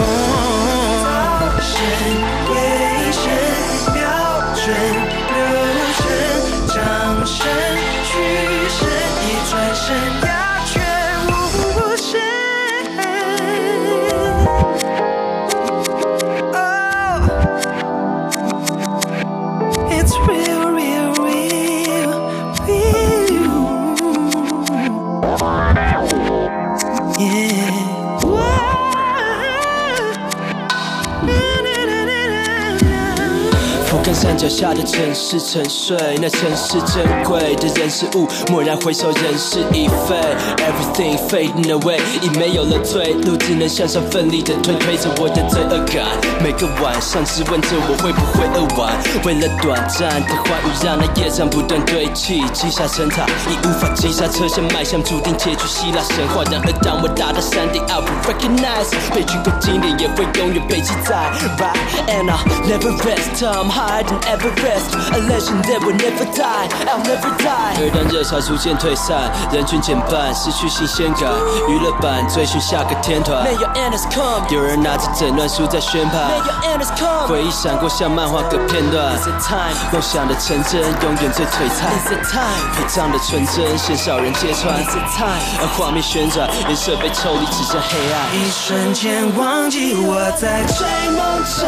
[34.49, 40.17] 脚下的城市沉睡，那城市珍贵的人事物，蓦然回首，人事已非
[40.65, 46.07] ，everything fading away，已没有了退路，只能向上奋力的推，推着我的罪恶感。
[46.43, 56.43] 每个晚上质问着我会不会饿完，为了短暂的欢愉，让那业障不断堆砌，积沙成塔，已无法击刹车厢迈向注定结局希腊神话。
[56.51, 61.31] 然而当我达到山顶，I will recognize，悲剧的经典也会永远被记载。
[61.59, 61.77] Right
[62.09, 67.03] and I never rest, I'm higher than Everest, a legend that will never die, I'll
[67.03, 67.75] never die。
[67.83, 71.29] 而当热潮逐渐退散，人群减半，失去新鲜感，
[71.69, 73.43] 娱乐版追寻下个天团。
[73.45, 76.31] May your end has come，有人拿着诊断书在宣判。
[76.31, 79.19] May your end has come，回忆闪过像漫画个片段。
[79.19, 79.75] Is it time？
[79.93, 81.91] 梦想的成真，永远最璀璨。
[81.99, 82.63] Is it time？
[82.79, 84.73] 膨胀的纯真，鲜少人揭穿。
[84.85, 85.43] Is it time？
[85.59, 88.31] 而画面旋转，颜色被抽离，只剩黑暗。
[88.39, 91.67] 一瞬间忘记我在追梦中，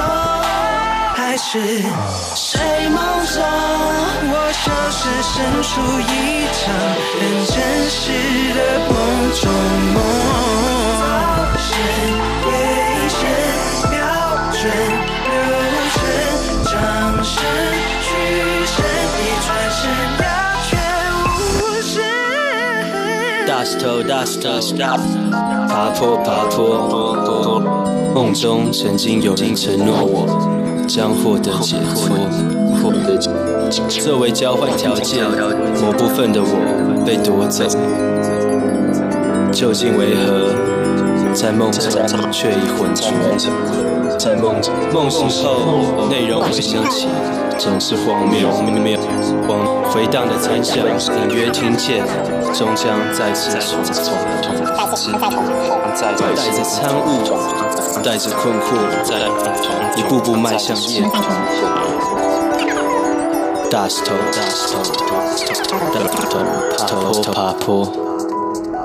[1.23, 1.59] 还是
[2.35, 3.43] 睡梦中，
[4.33, 5.31] 我像是身
[5.63, 6.11] 处一
[6.57, 6.59] 场
[7.13, 7.55] 很真
[7.91, 8.01] 实
[8.57, 8.91] 的梦
[9.35, 9.43] 中
[9.93, 9.97] 梦。
[11.59, 11.69] 深
[12.47, 12.49] 夜
[12.97, 13.21] 一声
[13.91, 13.95] 标
[14.51, 14.59] 准
[15.29, 15.33] 流
[15.93, 16.01] 程，
[16.65, 16.73] 掌
[17.23, 17.37] 声
[18.01, 18.09] 曲
[18.65, 18.75] 声，
[19.21, 19.79] 一转身
[20.21, 20.25] 鸦
[20.65, 20.69] 雀
[21.45, 21.93] 无声。
[23.47, 24.49] 大石头，大石头，
[25.69, 26.59] 爬坡，爬坡。
[28.13, 30.27] 梦中曾经有人承诺我
[30.91, 32.19] 将获得解脱，
[33.89, 35.25] 作为交换条件，
[35.81, 37.65] 某部分的我被夺走。
[39.53, 40.51] 究竟为何
[41.33, 41.81] 在梦中
[42.33, 43.07] 却已浑浊？
[44.19, 47.07] 在梦中，梦醒后内容会想起，
[47.61, 48.65] 总是荒谬，荒
[49.93, 52.03] 回荡的残响，隐约听见，
[52.55, 54.15] 终将再次重重，
[55.95, 57.21] 带着参悟，
[58.03, 59.19] 带着困惑，在
[59.95, 61.21] 一步步迈向夜空。
[63.71, 64.83] 大石头，大石头，
[65.93, 66.39] 大石头，
[66.79, 67.93] 爬坡，爬坡。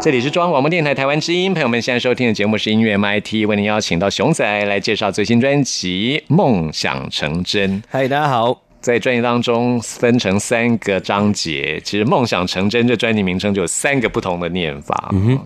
[0.02, 7.82] 这里是中央广播电台台湾之音，朋友们现在收听的节目是音乐 MIT，为您邀请到熊仔来介绍最新专辑《梦想成真》。
[7.90, 8.65] 嗨，大家好。
[8.86, 15.10] 在专辑当中分成三个章节，其实“梦想成真”这专辑名称就有三个不同的念法。
[15.12, 15.40] 嗯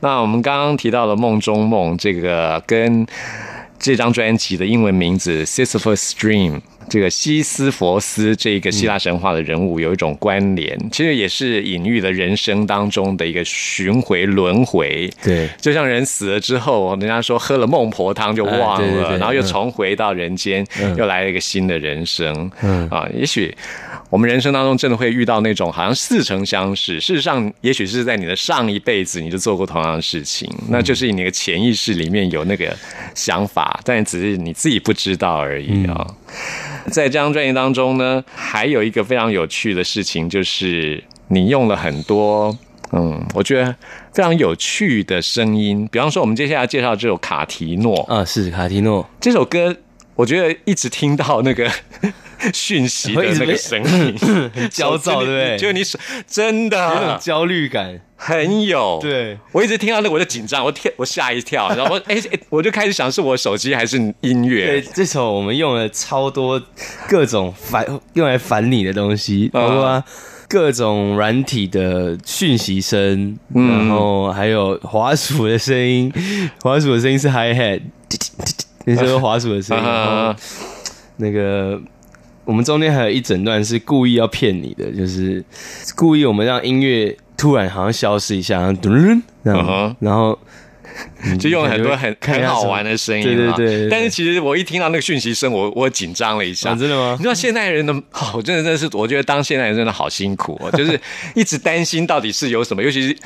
[0.00, 3.06] 那我们刚刚提到的“梦中梦”，这个跟
[3.78, 6.60] 这张专辑的英文名字 “Sisyphus Dream”。
[6.92, 15.10] 这个西斯佛斯这个希腊神话的人物有一种关联，其实也是隐喻了人生当中的一个巡回轮回。
[15.22, 20.66] 对，就像人死了之后，人家说喝了孟婆汤就忘了，对对对然后又重回到人间，
[20.98, 22.50] 又来了一个新的人生。
[22.60, 22.86] 嗯。
[22.90, 23.56] 啊，也许
[24.10, 32.76] 我们人生当中真的会遇到那种好像似曾相识，事实上也许是在你的上一辈子你就做过同样的事情，那就是你的潜意识里面有那个
[33.14, 36.06] 想法，但只是你自己不知道而已啊。
[36.90, 42.56] 在这张专辑当中呢，还有一个非常有趣的事情，就是你用了很多
[42.92, 43.74] 嗯，我觉得
[44.12, 45.88] 非常有趣的声音。
[45.90, 49.74] 比方说，我们接下来介绍这首卡提诺啊，是卡提诺，这首歌，
[50.14, 51.70] 我觉得一直听到那个
[52.52, 54.16] 讯息的那个声音，
[54.54, 55.58] 很焦躁，对不对？
[55.58, 58.98] 就你手真的有焦虑感，很有。
[59.00, 64.66] 对，我一直听到那个我就紧张，我跳我吓一跳， 然后我哎、哎我就开始想是我手机还是音乐。
[64.66, 64.86] 对，乐。
[64.94, 66.60] 这首我们用了超多
[67.08, 70.04] 各种烦用来烦你的东西，包括
[70.48, 76.12] 各种软体的讯息声，然后还有滑鼠的声音，
[76.60, 77.80] 滑鼠的声音是 hi hat，
[78.84, 80.36] 你说滑鼠的声音，然后啊，
[81.16, 81.80] 那个
[82.44, 85.44] 我们中间还有一整段是故意要骗你的，就是
[85.96, 89.96] 故意我们让音乐突然好像消失一下，然后噔，然后嗯哼。
[90.00, 90.38] 然后。
[91.24, 96.72] 嗯 就用了很多很很好玩的声音对对但是其实我一听到那个讯息声，我我紧张了一下。
[96.72, 97.14] 啊真的吗？
[97.16, 101.00] 你知道现代人的， 哦我真的真的是，我觉得当现代人真的好辛苦哦， 就是
[101.34, 103.16] 一直担心到底是有什么，尤其是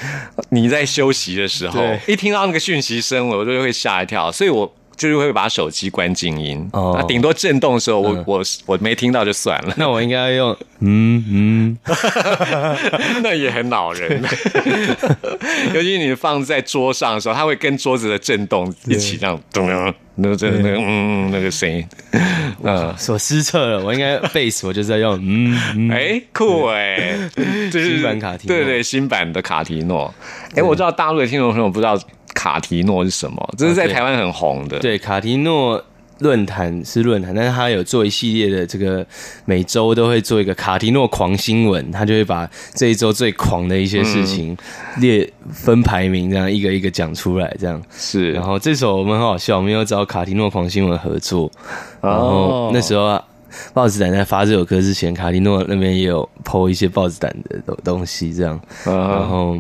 [0.50, 4.72] 你在休息的时候对，一听到那个讯息声，我就会吓一跳，所以我。
[4.96, 6.96] 就是会把手机关静音，哦。
[6.98, 8.24] 那顶多震动的时候，我、嗯。
[8.26, 11.78] 我我没听到就算了，那我应该要用嗯嗯，
[13.22, 14.22] 那也很恼人。
[15.74, 21.86] 尤其你放在桌上的时候，它会跟桌子的震动一起这样咚咚，那个那个嗯嗯那个声音，
[22.62, 22.94] 嗯。
[23.08, 27.14] 我失策了，我应该 base 我就是要用嗯嗯，哎，酷哎，
[27.70, 28.56] 这是新版卡提诺。
[28.56, 30.12] 对对，新版的卡提诺。
[30.54, 31.98] 哎，我知道大陆的听众朋友不知道
[32.36, 34.78] 卡提诺是什么，这是在台湾很红的。
[34.78, 35.82] 对，卡提诺
[36.18, 39.04] 论坛是论坛，但是他有做一系列的这个
[39.46, 44.54] 每周都会做一个卡提诺狂新闻，他就会把这一周最狂的一些事情
[44.98, 47.82] 列分排名，这样一个一个讲出来，这样。
[47.96, 51.50] 是，然后这首我们很好笑，我们有找卡提诺狂新闻合作，
[52.02, 53.24] 然哦后那时候啊。
[53.72, 58.60] 报纸胆在发这首歌之前，卡提诺那边也有 PO 一些豹子胆的东东西，这样。
[58.84, 59.58] 然嗯后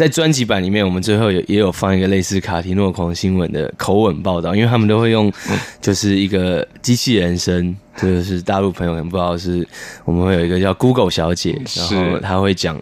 [0.00, 5.30] 在专辑版里面，我们最后有也有放一个类似卡提诺狂新闻的口吻报道，因为他们都会用
[5.78, 9.68] 就是一个机器人声，就是大陆朋友可能不知道是
[10.06, 12.80] 我们会有一个叫 Google 小姐，然后她会讲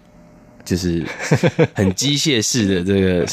[0.69, 1.03] 就是
[1.75, 3.27] 很机械式的这个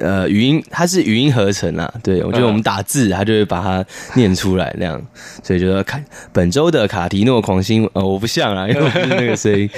[0.00, 1.92] 呃语音，它是语音合成啊。
[2.02, 5.02] 对我觉得我们打字，它就会把它念出来那样，
[5.42, 9.68] 所以就说看本周的卡提诺狂新闻，呃，我不像啊，因为我不是那个声音，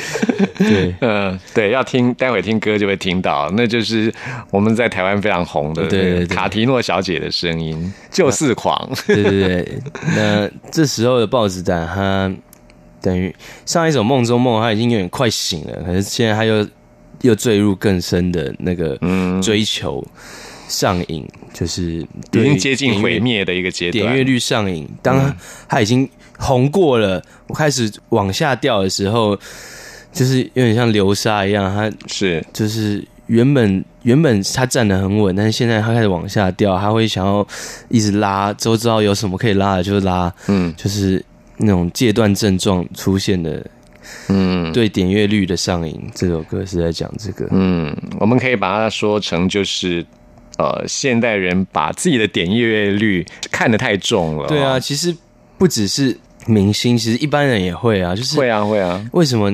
[0.58, 0.94] 对。
[1.00, 4.12] 嗯，对，要听，待会听歌就会听到，那就是
[4.50, 8.76] 我们在台湾非常红的对对对卡提诺小姐的声音，就是狂。
[9.06, 9.78] 对对对，
[10.16, 12.30] 那这时候的报纸胆，他
[13.00, 16.66] 等于上一首《梦中梦》，他已经有点快醒了，可是现在他又
[17.22, 18.98] 又坠入更深的那个
[19.42, 20.04] 追求
[20.68, 24.02] 上瘾，就是已经接近毁灭的一个阶段。
[24.02, 24.88] 点阅率上瘾。
[25.02, 25.34] 当
[25.68, 29.38] 他已经红过了，我开始往下掉的时候，
[30.12, 37.46] 就是有点像流沙一样，他是就是原本原本他站得很稳，但是现在他开始往下掉，他会想要
[37.88, 41.24] 一直拉，都知道有什么可以拉的就拉，嗯就是
[41.58, 43.64] 那种戒断症状出现的
[44.28, 46.00] 嗯对点阅率的上瘾。
[46.14, 50.04] 这首歌是在讲这个，嗯，我们可以把它说成就是。
[50.58, 54.48] 呃，现代人把自己的点阅率看得太重了。
[54.48, 55.14] 对啊，，其实
[55.58, 59.50] 不只是明星，其实一般人也会啊，就是会啊会啊，为什么？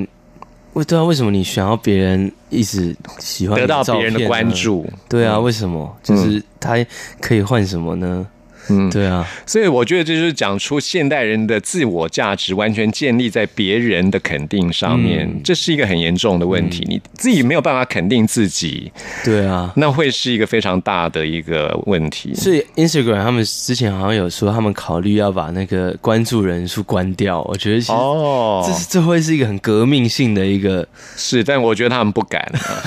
[0.74, 4.48] 为对啊，为什么你想要别人一直喜欢得到别人的关？
[4.52, 4.88] 注。
[5.08, 5.92] 对啊，为什么？
[6.04, 6.76] 就是他
[7.20, 8.24] 可以换什么呢？
[8.68, 16.84] 嗯对啊，所以我觉得这就是讲出现代人的自我价值完全建立在别人的肯定上面，嗯这是一个很严重的问题。
[16.88, 18.90] 你自己没有办法肯定自己，
[19.24, 19.72] 对啊。
[19.76, 22.32] 那会是一个非常大的一个问题。
[22.34, 27.42] 所以 Instagram 他们之前好像有说，他们考虑要把那个关注人数关掉。
[27.42, 32.44] 我觉得其实哦这是这会是一个很革命性的一个，是，但我觉得他们不敢，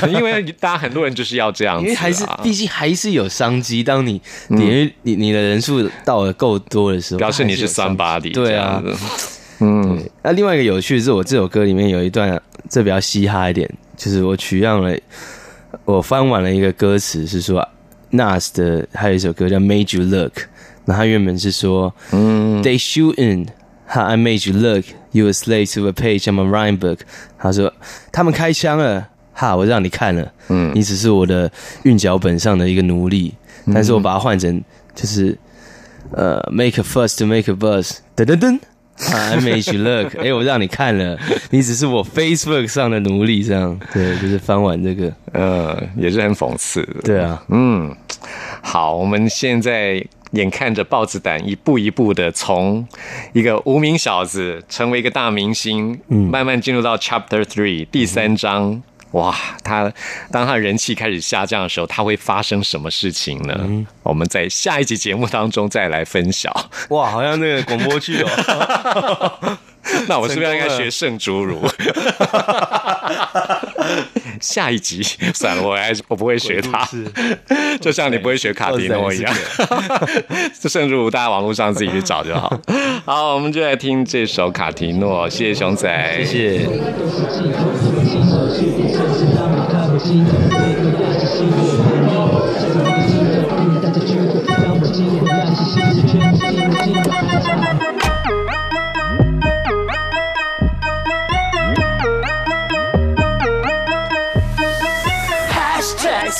[0.09, 3.83] 因为大家很多人就是要这样子、啊，因为还是毕竟还是有商机。
[3.83, 8.81] 当你点阅你你的人数到了够多的时候，表示你是它还有商机 somebody，对啊。
[9.59, 14.97] 嗯，那另外一个有趣的是，我这首歌里面有一段，这比较嘻哈一点，就是我取样了，
[15.85, 17.65] 我翻完了一个歌词，是说
[18.11, 20.33] Nas 的还有一首歌叫《Made You Look》，
[20.83, 23.47] 那他原本是说，嗯，They shooting。
[23.87, 26.97] 哈，I made you look, you a slave to a page I'm a rhyme book。
[27.37, 27.71] 他说
[28.11, 31.49] 他们开枪了，哈，我让你看了，嗯，你只是我的
[31.83, 33.35] 韵脚本上的一个奴隶，
[33.71, 34.59] 但是我把它换成
[34.95, 35.37] 就是
[36.11, 38.59] 呃，make a fuss to make a buzz，噔噔噔。
[39.11, 47.01] I made you look，哎、我让你看了，你只是我 Facebook 上的奴隶，这样对，就是翻完这个，呃，也是很讽刺的。
[47.03, 47.93] 对啊，嗯，
[48.61, 50.01] 好，我们现在
[50.31, 52.87] 眼看着豹子胆一步一步的从
[53.33, 58.81] 一个无名小子成为一个大明星，嗯，慢慢进入到 Chapter Three 第三章。
[59.11, 59.33] 哇，
[59.63, 59.91] 他
[60.29, 63.85] 当他的人气开始下降的时候，他会发生什么事情呢？
[64.03, 66.51] 我们在下一集节目当中再来分享。
[66.89, 69.57] 哇，好像那个广播剧哦。
[70.07, 71.61] 那我是不是应该学圣侏儒？
[74.41, 75.03] 下一集
[75.33, 76.85] 算了，我还是我不会学他，
[77.79, 79.33] 就像你不会学卡迪诺一样。
[80.59, 82.59] 这圣侏儒大家网络上自己去找就好。
[83.05, 86.67] 好，我们就来听这首卡提诺，谢谢熊仔，谢谢。
[90.05, 90.21] Hashtags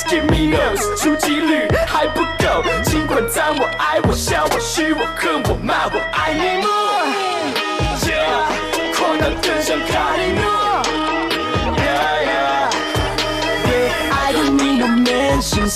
[0.08, 7.02] give me nose，出击率还不够，尽管赞我、爱我、笑我、嘘我、恨我、骂我，爱你 more。
[8.06, 8.46] Yeah，
[8.96, 10.65] 狂到更像卡迪诺。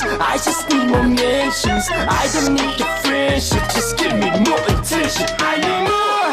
[0.03, 1.89] I just need more mentions.
[1.91, 5.27] I don't need your friendship, just give me more attention.
[5.39, 6.31] I need more.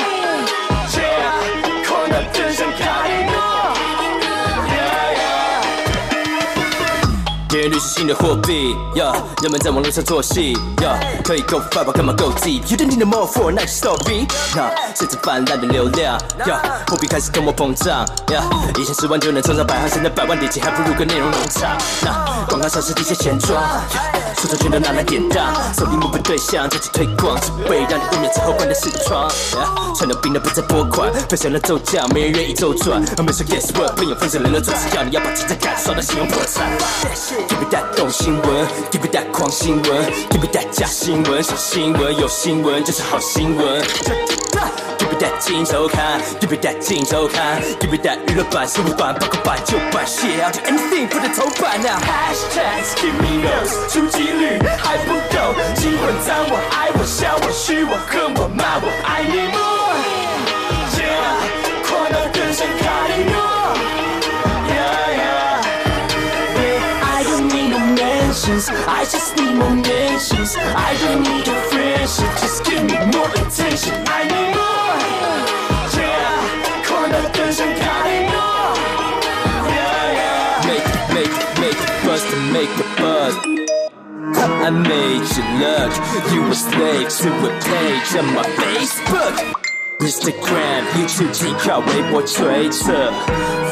[0.95, 3.35] Yeah，狂到更像卡迪诺。
[4.69, 5.59] Yeah yeah。
[7.49, 16.59] 点阅率是新的货币，yeah, 人们在网络上做戏，yeah, 可以 go far，干嘛 go deep？You don't need no more for a nice story，那甚至泛滥的流量，yeah,
[16.89, 18.43] 货币开始通货膨胀，yeah,
[18.79, 21.77] 以前十万就能创造百行，现在百万点击还不如个内容农场。
[22.01, 29.29] 那广告上是地下钱庄，yeah, 说唱全都拿来典当，手里目标对象再去推广，只为让你五年之后关的视窗。
[29.29, 33.03] Yeah, 传流病的不再拨款，分享了奏价，没人愿意周转。
[33.05, 36.65] 他们说 yes what，朋友分享人了，总是要你要把存在感刷到信用破产。
[37.47, 43.83] Give me that 动新闻，Give me that 狂新闻，Give me that 假新闻，小新闻有新闻就是好新闻。
[44.97, 51.99] Give me that 金周刊，Give me that 金周刊，Give me that 娱乐版、新闻版、报告版、旧版，Shit I'll do anything for the 头版啊。
[52.46, 61.34] Hashtags give me nose，出击率还不够，尽管赞我、爱我、笑我、嘘我、恨我、骂我，爱你 more。Yeah，
[61.84, 63.34] 狂到更像卡迪诺。
[64.70, 70.56] Yeah yeah。Yeah, I don't need no mentions, I just need more mentions.
[70.56, 73.94] I don't need your friendship, just give me more attention.
[74.06, 74.96] I need more.
[75.98, 78.25] Yeah，狂到更像卡迪
[82.51, 83.35] make a buzz.
[84.65, 85.91] I made you look.
[86.33, 89.35] You were slave to a page on my Facebook.
[89.99, 93.11] Instagram, YouTube, GK, Weibo, Twitter.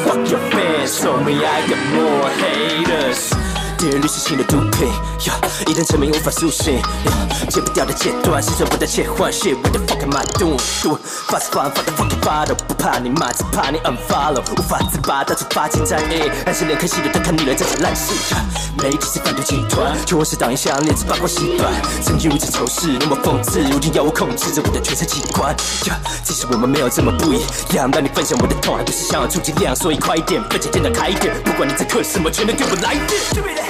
[0.04, 3.45] Fuck your fans, told me I got more haters.
[3.76, 4.88] 点阅率是新的毒品
[5.20, 10.98] ，yeah, 一旦成名无法苏醒，yeah, 戒不掉的戒断，生存不断切换，shit what the fuck am I doing？doing
[11.28, 18.14] 发自发发的 fucking bottle，不怕你骂，只怕你 unfollow，无法自拔，到处发进战役，还是连看戏的都看腻了这场烂戏。
[18.30, 21.72] yeah, 媒体是贩毒集团，却我是党一项链子八卦习惯，
[22.02, 25.54] 曾经如此仇视，那么讽刺，如今要我控制着我的全身器官。
[25.84, 27.40] yeah, 即使我们没有这么不一
[27.74, 33.65] 样，让你分享我的痛，还不是想要出剂量，所以快一点，分享电脑开一点，不管你在嗑什么，全都给我来一点。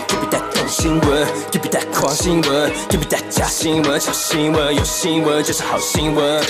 [0.69, 6.43] 新闻，Give me that 狂新闻，Give me that 假新闻、小新闻，有新闻就是好新闻。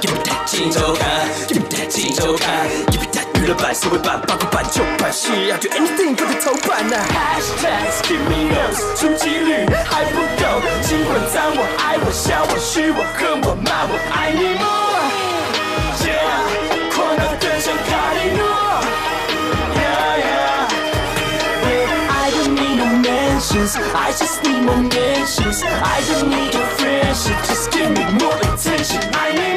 [0.00, 6.34] Give me that 金周刊，Give me that 金周刊，Give me that 娱乐版、社会版、八卦版、旧版，Shit I'll do anything for the
[6.40, 6.96] 头版呐。
[7.08, 14.83] Hashtags give me nose，出击率还不够，尽管赞我、爱我、笑我、嘘我、恨我、骂我，爱你 more。
[23.54, 25.62] Mentions, I just need more mentions.
[25.62, 29.02] I don't need your friendship, just give me more attention.
[29.14, 29.53] I need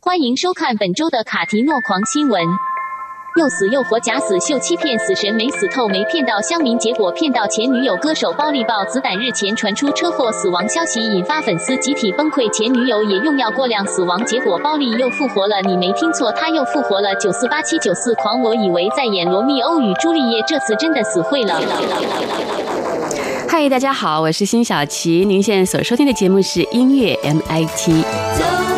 [0.00, 2.67] 欢迎收看本周的卡提诺狂新闻。
[3.38, 7.94] 又死又活，假死秀欺骗死神没死透，没骗到乡民，结果骗到前女友。
[7.98, 12.50] 歌手包力爆子胆，日前传出车祸死亡消息，引发粉丝集体崩溃。
[12.50, 15.62] 前女友也用药过量死亡，结果包力又复活了。
[15.62, 17.14] 你没听错，他又复活了。
[17.14, 21.60] 九四八七九四狂，我以为在演罗密欧与朱丽叶，这次真的死会了。
[23.48, 25.24] 嗨，大家好，我是辛晓琪。
[25.24, 28.77] 您现在所收听的节目是音乐 MIT。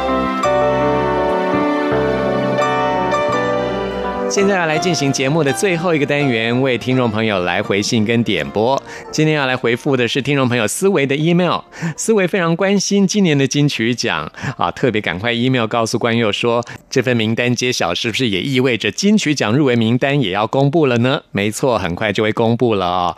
[4.31, 8.81] 现在要来进行节目的最后一个单元，为听众朋友来回信跟点播。
[9.11, 11.59] 今天要来回复的是听众朋友思维的 email，
[11.97, 21.23] 思维非常关心今年的金曲奖啊，特别赶快 email 告诉关佑说，这份名单揭晓是不是也意味着金曲奖入围名单也要公布了呢？
[21.33, 23.17] 没错，很快就会公布了啊、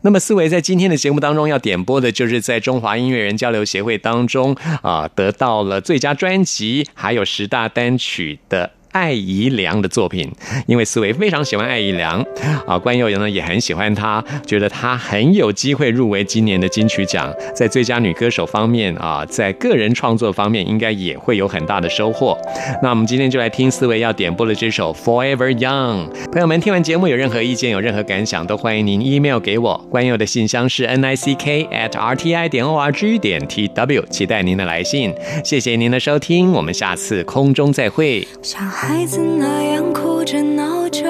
[0.00, 8.70] 那么思维在今天的节目当中要点播的就是在中华音乐人交流协会当中啊，得到了最佳专辑还有十大单曲的。
[8.94, 10.30] 艾怡良的作品，
[10.66, 12.24] 因为思维非常喜欢艾怡良
[12.64, 22.38] 啊，关佑呢也很喜欢她，觉得她很有机会入围今年的金曲奖，在最佳女歌手方面啊，在个人创作方面应该也会有很大的收获。
[22.84, 26.08] 那我们今天就来听思维要点播的这首《Forever Young》。
[26.30, 29.76] 朋友们听完节目有任何意见、有任何感想，都欢迎您 email 给我。
[29.90, 35.12] 关佑的信箱是 n i c k at r t i 点 o r g 点 t w，期待您的来信。
[35.44, 38.26] 谢谢您的收听，我们下次空中再会。
[38.40, 41.08] 像孩子那样哭着闹着，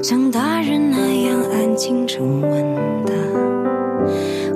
[0.00, 3.12] 像大人那样安静沉稳的，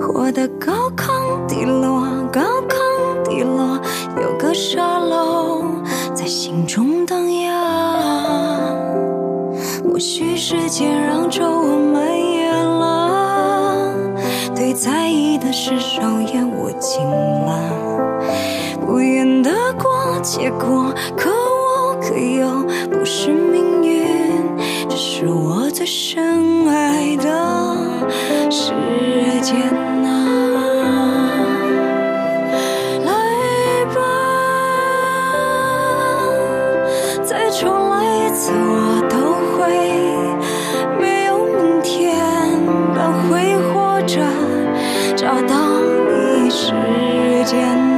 [0.01, 3.81] 活得高亢低落，高亢低落，
[4.23, 5.65] 有个沙漏
[6.15, 8.73] 在心中荡漾。
[9.83, 13.93] 或许时间让皱纹蔓延了，
[14.55, 16.01] 对在意的事手
[16.33, 17.59] 也握紧了。
[18.85, 22.47] 不愿得过且过，可我可又
[22.91, 24.07] 不是命运，
[24.89, 27.23] 这是我最深爱的
[28.51, 28.73] 时
[29.41, 29.55] 间
[30.05, 30.09] 啊！
[33.07, 33.13] 来
[33.95, 34.01] 吧，
[37.25, 39.17] 再重来一次，我都
[39.57, 39.61] 会
[41.01, 42.17] 没有明天，
[42.95, 44.21] 但会活着
[45.17, 45.55] 找到
[46.09, 46.73] 你时
[47.45, 47.92] 间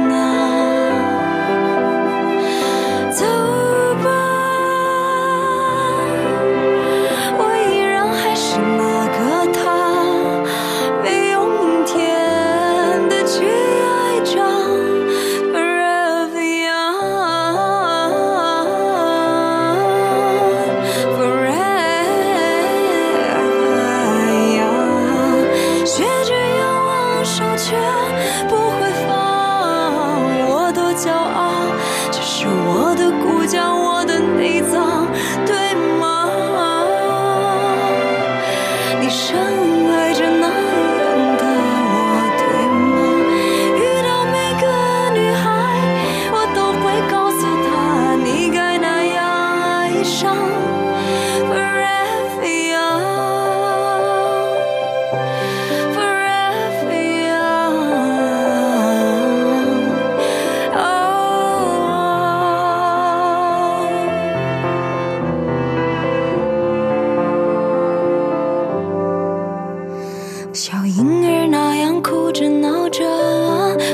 [71.15, 73.05] 婴儿那样哭着闹着，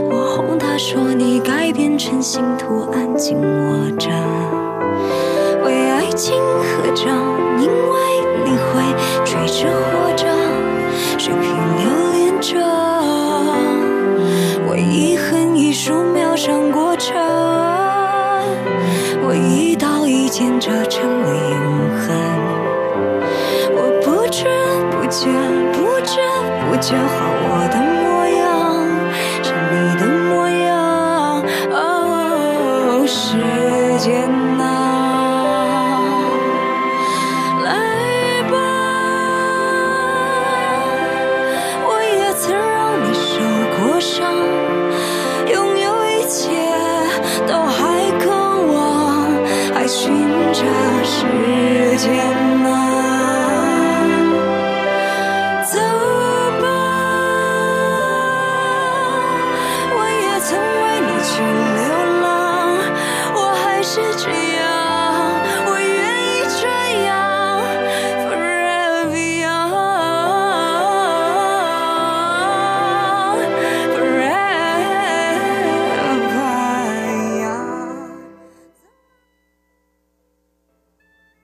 [0.10, 4.10] 我哄他说你该变成信徒，安静握着，
[5.64, 7.06] 为爱情合掌，
[7.62, 7.96] 因为
[8.44, 8.82] 你会
[9.24, 10.26] 追着活着，
[11.20, 11.46] 水平
[11.78, 12.58] 留恋着，
[14.72, 17.16] 为遗恨一束秒上过程，
[19.28, 21.60] 为一刀一剑折成了永
[22.00, 22.71] 恒。
[25.12, 25.26] 不知
[25.74, 26.22] 不觉，
[26.70, 28.40] 不知不觉，好我的模样
[29.44, 31.44] 是你的模样。
[31.70, 33.36] 哦，时
[34.00, 34.32] 间